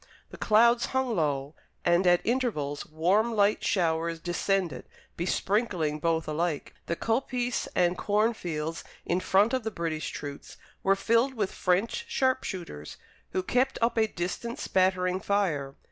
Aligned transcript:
The 0.31 0.37
clouds 0.37 0.87
hung 0.97 1.15
low, 1.15 1.53
and 1.85 2.07
at 2.07 2.25
intervals 2.25 2.87
warm 2.87 3.35
light 3.35 3.63
showers 3.63 4.19
descended 4.19 4.85
besprinkling 5.15 5.99
both 5.99 6.27
alike. 6.27 6.73
The 6.87 6.95
coppice 6.95 7.67
and 7.75 7.95
corn 7.95 8.33
fields 8.33 8.83
in 9.05 9.19
front 9.19 9.53
of 9.53 9.63
the 9.63 9.69
British 9.69 10.09
troops 10.09 10.57
were 10.81 10.95
filled 10.95 11.35
with 11.35 11.51
French 11.51 12.05
sharp 12.09 12.43
shooters, 12.43 12.97
who 13.33 13.43
kept 13.43 13.77
up 13.79 13.95
a 13.95 14.07
distant 14.07 14.57
spattering 14.57 15.19
fire. 15.19 15.75